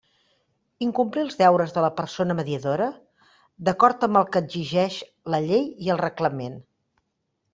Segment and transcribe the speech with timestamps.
[0.85, 2.87] Incomplir els deures de la persona mediadora,
[3.69, 6.57] d'acord amb el que exigeixen la Llei i el Reglament.